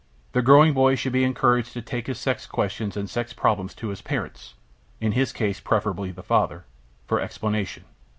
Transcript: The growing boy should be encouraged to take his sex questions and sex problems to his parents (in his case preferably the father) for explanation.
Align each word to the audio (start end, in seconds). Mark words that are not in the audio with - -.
The 0.31 0.41
growing 0.41 0.73
boy 0.73 0.95
should 0.95 1.13
be 1.13 1.23
encouraged 1.23 1.73
to 1.73 1.81
take 1.83 2.07
his 2.07 2.17
sex 2.17 2.47
questions 2.47 2.97
and 2.97 3.07
sex 3.07 3.33
problems 3.33 3.75
to 3.75 3.89
his 3.89 4.01
parents 4.01 4.55
(in 4.99 5.11
his 5.11 5.31
case 5.31 5.59
preferably 5.59 6.09
the 6.09 6.23
father) 6.23 6.65
for 7.05 7.19
explanation. 7.21 7.83